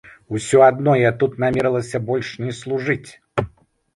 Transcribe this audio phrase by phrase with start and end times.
[0.37, 3.11] Усё адно я тут намерылася больш не служыць.